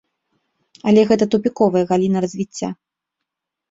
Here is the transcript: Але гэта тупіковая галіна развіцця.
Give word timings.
Але 0.93 1.03
гэта 1.13 1.23
тупіковая 1.35 1.87
галіна 1.95 2.17
развіцця. 2.29 2.69